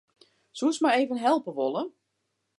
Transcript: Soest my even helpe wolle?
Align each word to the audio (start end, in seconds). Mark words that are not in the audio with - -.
Soest 0.57 0.81
my 0.85 0.91
even 0.99 1.17
helpe 1.25 1.51
wolle? 1.57 1.85